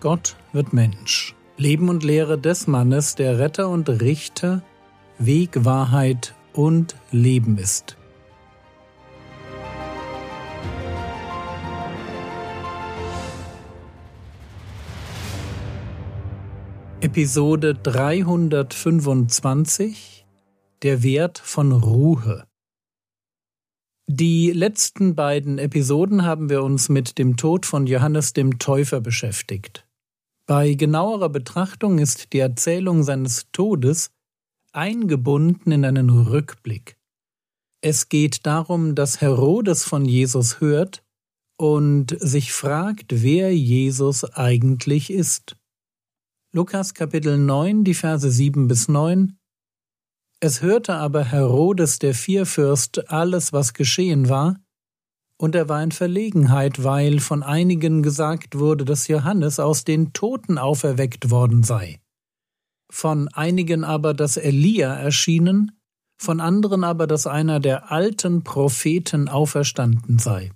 [0.00, 1.34] Gott wird Mensch.
[1.58, 4.62] Leben und Lehre des Mannes, der Retter und Richter,
[5.18, 7.98] Weg, Wahrheit und Leben ist.
[17.02, 20.26] Episode 325
[20.82, 22.46] Der Wert von Ruhe
[24.06, 29.84] Die letzten beiden Episoden haben wir uns mit dem Tod von Johannes dem Täufer beschäftigt.
[30.50, 34.10] Bei genauerer Betrachtung ist die Erzählung seines Todes
[34.72, 36.96] eingebunden in einen Rückblick.
[37.80, 41.04] Es geht darum, dass Herodes von Jesus hört
[41.56, 45.56] und sich fragt, wer Jesus eigentlich ist.
[46.52, 49.38] Lukas Kapitel 9, die Verse 7 bis 9.
[50.40, 54.60] Es hörte aber Herodes der Vierfürst alles, was geschehen war,
[55.40, 60.58] und er war in Verlegenheit, weil von einigen gesagt wurde, dass Johannes aus den Toten
[60.58, 61.98] auferweckt worden sei.
[62.92, 65.72] Von einigen aber, dass Elia erschienen,
[66.20, 70.50] von anderen aber, dass einer der alten Propheten auferstanden sei.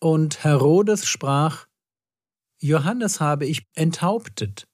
[0.00, 1.66] Und Herodes sprach,
[2.60, 4.66] Johannes habe ich enthauptet,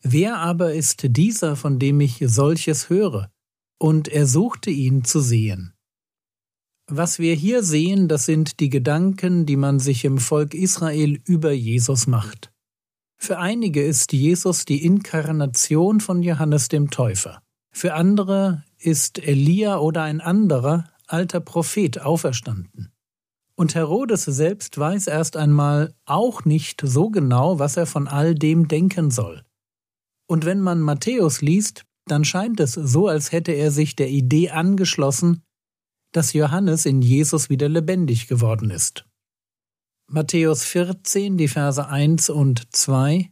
[0.00, 3.32] Wer aber ist dieser, von dem ich solches höre?
[3.80, 5.74] Und er suchte ihn zu sehen.
[6.90, 11.52] Was wir hier sehen, das sind die Gedanken, die man sich im Volk Israel über
[11.52, 12.50] Jesus macht.
[13.18, 17.42] Für einige ist Jesus die Inkarnation von Johannes dem Täufer.
[17.72, 22.90] Für andere ist Elia oder ein anderer alter Prophet auferstanden.
[23.54, 28.66] Und Herodes selbst weiß erst einmal auch nicht so genau, was er von all dem
[28.66, 29.42] denken soll.
[30.26, 34.50] Und wenn man Matthäus liest, dann scheint es so, als hätte er sich der Idee
[34.50, 35.42] angeschlossen,
[36.12, 39.06] dass Johannes in Jesus wieder lebendig geworden ist.
[40.06, 43.30] Matthäus 14, die Verse 1 und 2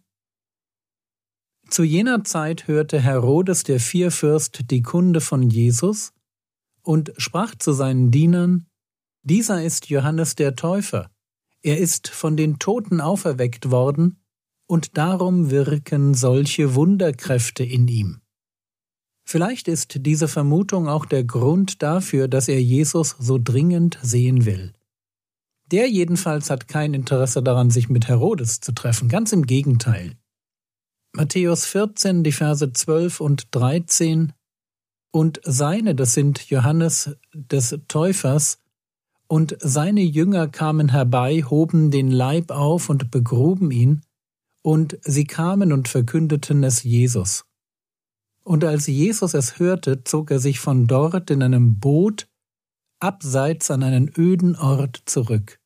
[1.70, 6.12] Zu jener Zeit hörte Herodes der Vierfürst die Kunde von Jesus
[6.82, 8.66] und sprach zu seinen Dienern,
[9.22, 11.10] Dieser ist Johannes der Täufer,
[11.62, 14.20] er ist von den Toten auferweckt worden,
[14.68, 18.20] und darum wirken solche Wunderkräfte in ihm.
[19.28, 24.72] Vielleicht ist diese Vermutung auch der Grund dafür, dass er Jesus so dringend sehen will.
[25.72, 30.12] Der jedenfalls hat kein Interesse daran, sich mit Herodes zu treffen, ganz im Gegenteil.
[31.12, 34.32] Matthäus 14, die Verse 12 und 13
[35.10, 38.60] Und seine, das sind Johannes des Täufers,
[39.28, 44.02] und seine Jünger kamen herbei, hoben den Leib auf und begruben ihn,
[44.62, 47.45] und sie kamen und verkündeten es Jesus.
[48.46, 52.28] Und als Jesus es hörte, zog er sich von dort in einem Boot
[53.00, 55.60] abseits an einen öden Ort zurück.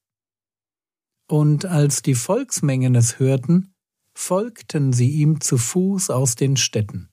[1.29, 3.75] Und als die Volksmengen es hörten,
[4.17, 7.11] folgten sie ihm zu Fuß aus den Städten.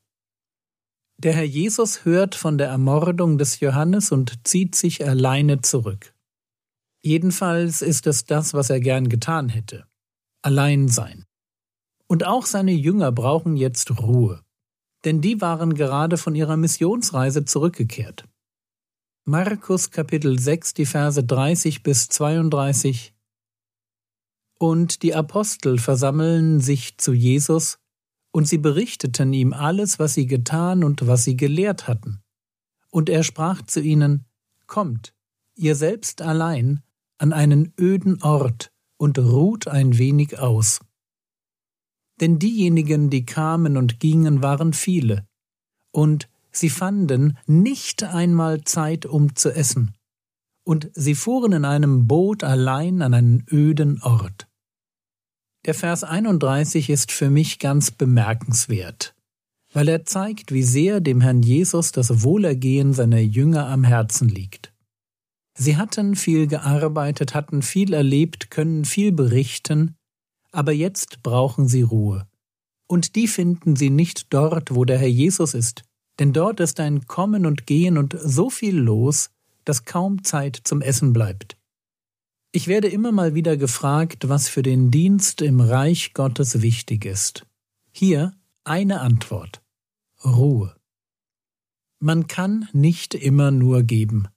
[1.18, 6.16] Der Herr Jesus hört von der Ermordung des Johannes und zieht sich alleine zurück.
[7.02, 9.86] Jedenfalls ist es das, was er gern getan hätte.
[10.42, 11.26] Allein sein.
[12.08, 14.42] Und auch seine Jünger brauchen jetzt Ruhe,
[15.08, 18.26] denn die waren gerade von ihrer Missionsreise zurückgekehrt.
[19.24, 23.14] Markus Kapitel 6, die Verse 30 bis 32
[24.60, 27.80] Und die Apostel versammeln sich zu Jesus,
[28.32, 32.20] und sie berichteten ihm alles, was sie getan und was sie gelehrt hatten.
[32.92, 34.26] Und er sprach zu ihnen,
[34.66, 35.14] Kommt,
[35.56, 36.82] ihr selbst allein,
[37.18, 40.82] an einen öden Ort und ruht ein wenig aus
[42.20, 45.28] denn diejenigen, die kamen und gingen, waren viele,
[45.92, 49.96] und sie fanden nicht einmal Zeit, um zu essen,
[50.64, 54.48] und sie fuhren in einem Boot allein an einen öden Ort.
[55.66, 59.16] Der Vers 31 ist für mich ganz bemerkenswert,
[59.74, 64.74] weil er zeigt, wie sehr dem Herrn Jesus das Wohlergehen seiner Jünger am Herzen liegt.
[65.58, 69.96] Sie hatten viel gearbeitet, hatten viel erlebt, können viel berichten,
[70.52, 72.28] aber jetzt brauchen sie Ruhe.
[72.88, 75.84] Und die finden sie nicht dort, wo der Herr Jesus ist,
[76.20, 79.30] denn dort ist ein Kommen und Gehen und so viel los,
[79.66, 81.58] dass kaum Zeit zum Essen bleibt.
[82.52, 87.46] Ich werde immer mal wieder gefragt, was für den Dienst im Reich Gottes wichtig ist.
[87.92, 88.34] Hier
[88.64, 89.62] eine Antwort.
[90.24, 90.76] Ruhe.
[92.00, 94.28] Man kann nicht immer nur geben.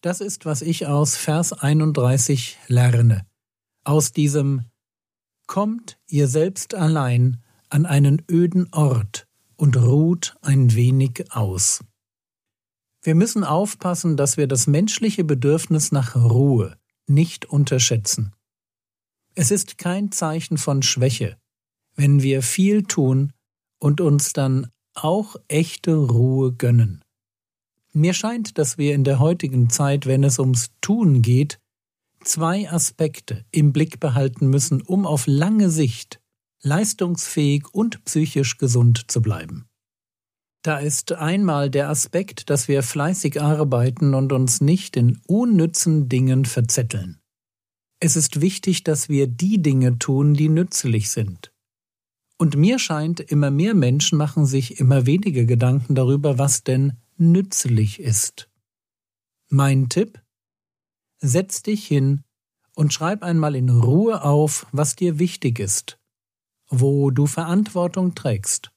[0.00, 3.26] Das ist, was ich aus Vers 31 lerne.
[3.84, 4.64] Aus diesem
[5.48, 11.82] Kommt ihr selbst allein an einen öden Ort und ruht ein wenig aus.
[13.02, 18.34] Wir müssen aufpassen, dass wir das menschliche Bedürfnis nach Ruhe nicht unterschätzen.
[19.34, 21.38] Es ist kein Zeichen von Schwäche,
[21.94, 23.32] wenn wir viel tun
[23.78, 27.02] und uns dann auch echte Ruhe gönnen.
[27.94, 31.58] Mir scheint, dass wir in der heutigen Zeit, wenn es ums Tun geht,
[32.24, 36.20] zwei Aspekte im Blick behalten müssen, um auf lange Sicht
[36.62, 39.66] leistungsfähig und psychisch gesund zu bleiben.
[40.62, 46.44] Da ist einmal der Aspekt, dass wir fleißig arbeiten und uns nicht in unnützen Dingen
[46.44, 47.20] verzetteln.
[48.00, 51.52] Es ist wichtig, dass wir die Dinge tun, die nützlich sind.
[52.38, 57.98] Und mir scheint, immer mehr Menschen machen sich immer weniger Gedanken darüber, was denn nützlich
[57.98, 58.48] ist.
[59.48, 60.20] Mein Tipp?
[61.20, 62.22] Setz dich hin
[62.74, 65.98] und schreib einmal in Ruhe auf, was dir wichtig ist,
[66.68, 68.70] wo du Verantwortung trägst,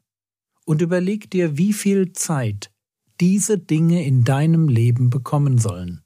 [0.65, 2.71] und überleg dir, wie viel Zeit
[3.19, 6.03] diese Dinge in deinem Leben bekommen sollen.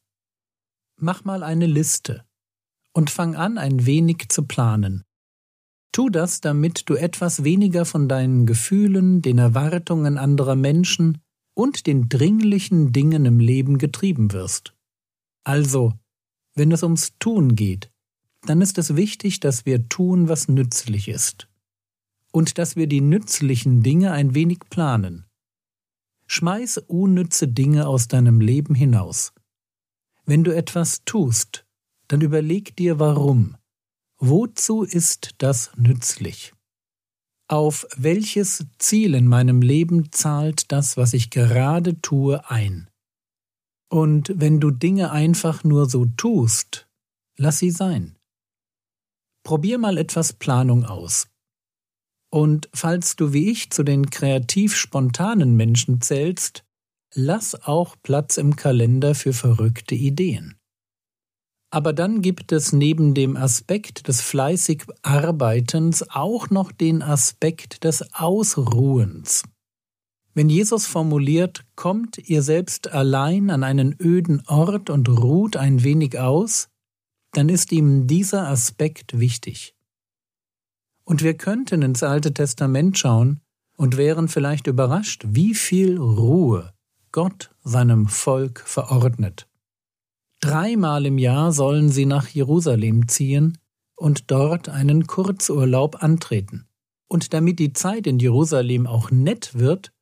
[0.98, 2.26] Mach mal eine Liste
[2.92, 5.04] und fang an, ein wenig zu planen.
[5.94, 11.22] Tu das, damit du etwas weniger von deinen Gefühlen, den Erwartungen anderer Menschen
[11.54, 14.74] und den dringlichen Dingen im Leben getrieben wirst.
[15.46, 15.94] Also,
[16.56, 17.92] wenn es ums Tun geht,
[18.46, 21.48] dann ist es wichtig, dass wir tun, was nützlich ist.
[22.32, 25.26] Und dass wir die nützlichen Dinge ein wenig planen.
[26.28, 29.34] Schmeiß unnütze Dinge aus deinem Leben hinaus.
[30.26, 31.66] Wenn du etwas tust,
[32.08, 33.58] dann überleg dir warum.
[34.18, 36.54] Wozu ist das nützlich?
[37.48, 42.90] Auf welches Ziel in meinem Leben zahlt das, was ich gerade tue, ein?
[43.90, 46.88] Und wenn du Dinge einfach nur so tust,
[47.38, 48.18] lass sie sein.
[49.44, 51.28] Probier mal etwas Planung aus.
[52.32, 56.66] Und falls du wie ich zu den kreativ spontanen Menschen zählst,
[57.14, 60.58] lass auch Platz im Kalender für verrückte Ideen.
[61.72, 68.14] Aber dann gibt es neben dem Aspekt des fleißig Arbeitens auch noch den Aspekt des
[68.14, 69.44] Ausruhens.
[70.36, 76.20] Wenn Jesus formuliert, kommt ihr selbst allein an einen öden Ort und ruht ein wenig
[76.20, 76.68] aus,
[77.32, 79.76] dann ist ihm dieser Aspekt wichtig.
[81.06, 83.40] Und wir könnten ins Alte Testament schauen
[83.78, 86.74] und wären vielleicht überrascht, wie viel Ruhe
[87.14, 89.48] Gott seinem Volk verordnet.
[90.42, 93.58] Dreimal im Jahr sollen sie nach Jerusalem ziehen
[93.96, 96.68] und dort einen Kurzurlaub antreten.
[97.08, 99.94] Und damit die Zeit in Jerusalem auch nett wird,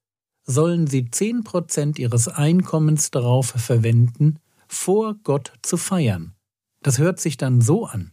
[0.45, 6.35] sollen sie zehn Prozent ihres Einkommens darauf verwenden, vor Gott zu feiern.
[6.81, 8.11] Das hört sich dann so an.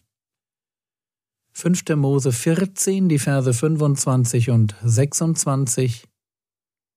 [1.53, 1.97] 5.
[1.97, 6.05] Mose 14, die Verse 25 und 26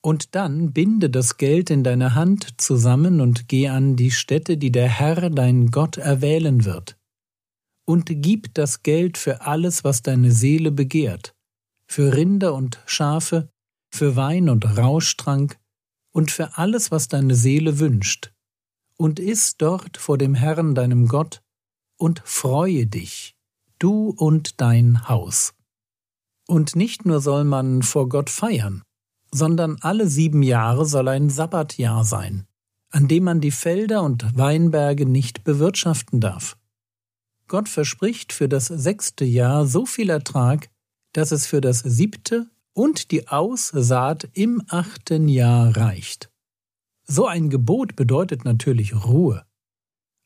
[0.05, 4.71] und dann binde das Geld in deine Hand zusammen und geh an die Stätte, die
[4.71, 6.97] der Herr dein Gott erwählen wird.
[7.85, 11.35] Und gib das Geld für alles, was deine Seele begehrt,
[11.87, 13.49] für Rinder und Schafe,
[13.93, 15.59] für Wein und Rauschtrank
[16.11, 18.33] und für alles, was deine Seele wünscht.
[18.97, 21.43] Und iss dort vor dem Herrn deinem Gott
[21.97, 23.35] und freue dich,
[23.77, 25.53] du und dein Haus.
[26.47, 28.81] Und nicht nur soll man vor Gott feiern,
[29.31, 32.47] sondern alle sieben Jahre soll ein Sabbatjahr sein,
[32.89, 36.57] an dem man die Felder und Weinberge nicht bewirtschaften darf.
[37.47, 40.69] Gott verspricht für das sechste Jahr so viel Ertrag,
[41.13, 46.29] dass es für das siebte und die Aussaat im achten Jahr reicht.
[47.05, 49.45] So ein Gebot bedeutet natürlich Ruhe.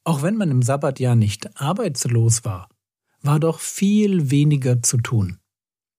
[0.03, 2.69] Auch wenn man im Sabbatjahr nicht arbeitslos war,
[3.21, 5.39] war doch viel weniger zu tun.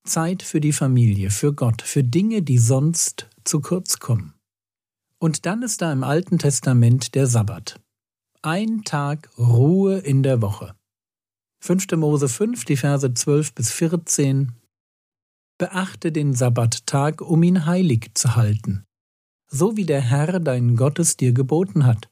[0.05, 4.35] Zeit für die Familie, für Gott, für Dinge, die sonst zu kurz kommen.
[5.19, 7.81] Und dann ist da im Alten Testament der Sabbat.
[8.40, 10.75] Ein Tag Ruhe in der Woche.
[11.61, 11.90] 5.
[11.97, 14.52] Mose 5, die Verse 12 bis 14.
[15.59, 18.85] Beachte den Sabbattag, um ihn heilig zu halten,
[19.49, 22.09] so wie der Herr dein Gott es dir geboten hat.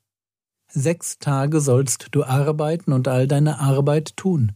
[0.69, 4.53] Sechs Tage sollst du arbeiten und all deine Arbeit tun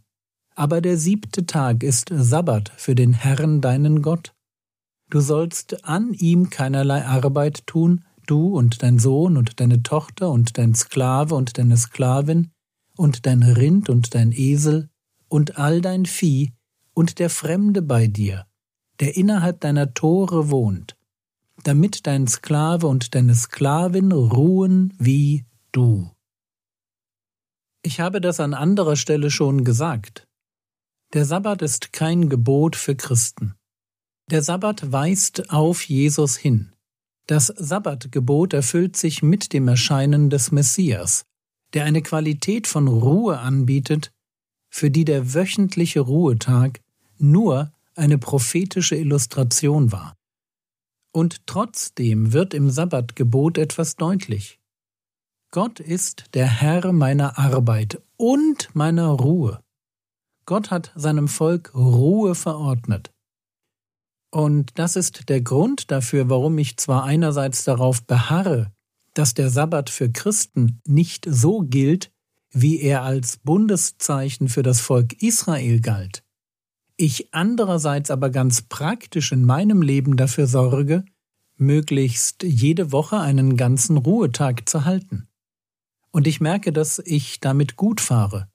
[0.61, 4.35] aber der siebte Tag ist Sabbat für den Herrn deinen Gott.
[5.09, 10.59] Du sollst an ihm keinerlei Arbeit tun, du und dein Sohn und deine Tochter und
[10.59, 12.51] dein Sklave und deine Sklavin
[12.95, 14.91] und dein Rind und dein Esel
[15.29, 16.53] und all dein Vieh
[16.93, 18.47] und der Fremde bei dir,
[19.01, 20.97] der innerhalb deiner Tore wohnt,
[21.65, 26.11] damit dein Sklave und deine Sklavin ruhen wie du.
[27.83, 30.27] Ich habe das an anderer Stelle schon gesagt.
[31.15, 33.55] Der Sabbat ist kein Gebot für Christen.
[34.31, 36.73] Der Sabbat weist auf Jesus hin.
[37.27, 41.25] Das Sabbatgebot erfüllt sich mit dem Erscheinen des Messias,
[41.75, 44.13] der eine Qualität von Ruhe anbietet,
[44.69, 46.81] für die der wöchentliche Ruhetag
[47.19, 50.17] nur eine prophetische Illustration war.
[51.13, 54.59] Und trotzdem wird im Sabbatgebot etwas deutlich.
[55.53, 59.61] Gott ist der Herr meiner Arbeit und meiner Ruhe.
[60.47, 63.13] Gott hat seinem Volk Ruhe verordnet.
[64.31, 68.73] Und das ist der Grund dafür, warum ich zwar einerseits darauf beharre,
[69.15, 72.13] dass der Sabbat für Christen nicht so gilt,
[72.53, 76.25] wie er als Bundeszeichen für das Volk Israel galt,
[77.01, 81.05] ich andererseits aber ganz praktisch in meinem Leben dafür sorge,
[81.57, 85.27] möglichst jede Woche einen ganzen Ruhetag zu halten.
[86.11, 88.49] Und ich merke, dass ich damit gut fahre.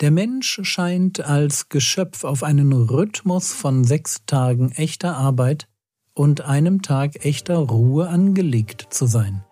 [0.00, 5.66] Der Mensch scheint als Geschöpf auf einen Rhythmus von sechs Tagen echter Arbeit
[6.12, 9.42] und einem Tag echter Ruhe angelegt zu sein.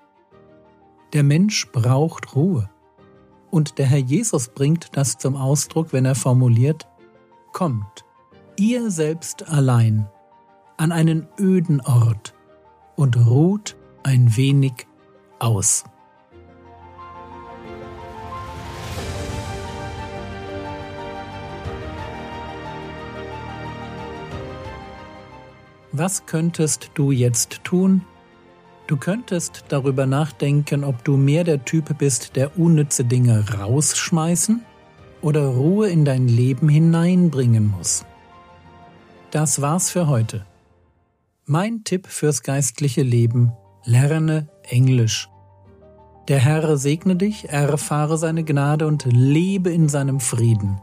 [1.14, 2.68] Der Mensch braucht Ruhe.
[3.50, 6.86] Und der Herr Jesus bringt das zum Ausdruck, wenn er formuliert,
[7.52, 8.06] Kommt,
[8.56, 10.08] ihr selbst allein,
[10.78, 12.34] an einen öden Ort
[12.96, 14.86] und ruht ein wenig
[15.38, 15.84] aus.
[25.92, 28.00] Was könntest du jetzt tun?
[28.86, 34.64] Du könntest darüber nachdenken, ob du mehr der Typ bist, der unnütze Dinge rausschmeißen
[35.22, 38.04] oder Ruhe in dein Leben hineinbringen muss.
[39.30, 40.44] Das war's für heute.
[41.46, 43.52] Mein Tipp fürs geistliche Leben,
[43.84, 45.28] lerne Englisch.
[46.28, 50.80] Der Herr segne dich, erfahre seine Gnade und lebe in seinem Frieden.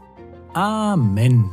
[0.52, 1.50] Amen.